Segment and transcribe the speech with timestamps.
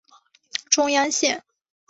[0.71, 1.43] 中央线